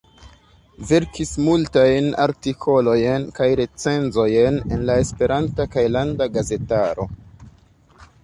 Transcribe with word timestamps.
Verkis 0.91 1.33
multajn 1.47 2.07
artikolojn 2.23 3.27
kaj 3.39 3.49
recenzojn 3.61 4.57
en 4.77 4.83
la 4.89 4.97
esperanta 5.03 5.67
kaj 5.77 5.83
landa 5.97 6.29
gazetaro. 6.39 7.07